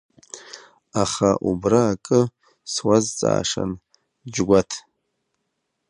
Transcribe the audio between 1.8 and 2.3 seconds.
акы